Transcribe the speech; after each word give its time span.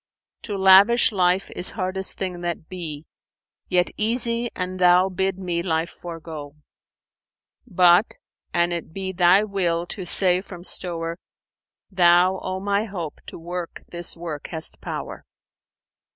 To 0.41 0.57
lavish 0.57 1.11
life 1.11 1.51
is 1.55 1.73
hardest 1.77 2.17
thing 2.17 2.41
that 2.41 2.67
be, 2.67 3.05
* 3.37 3.69
Yet 3.69 3.91
easy 3.97 4.49
an 4.55 4.77
Thou 4.77 5.09
bid 5.09 5.37
me 5.37 5.61
life 5.61 5.91
forego; 5.91 6.55
But, 7.67 8.15
an 8.51 8.71
it 8.71 8.93
be 8.93 9.11
Thy 9.11 9.43
will 9.43 9.85
to 9.85 10.03
save 10.07 10.43
from 10.43 10.63
stowre, 10.63 11.17
* 11.57 11.61
Thou, 11.91 12.39
O 12.41 12.59
my 12.59 12.85
Hope, 12.85 13.19
to 13.27 13.37
work 13.37 13.83
this 13.89 14.17
work 14.17 14.47
hast 14.47 14.81
power!'" 14.81 15.23